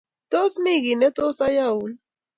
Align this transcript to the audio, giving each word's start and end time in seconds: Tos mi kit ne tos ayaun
Tos 0.31 0.53
mi 0.63 0.73
kit 0.83 0.97
ne 0.99 1.07
tos 1.17 1.37
ayaun 1.47 1.91